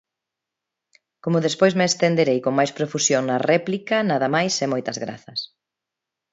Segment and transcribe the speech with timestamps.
[1.23, 5.39] Como despois me estenderei con máis profusión na réplica, nada máis e moitas grazas.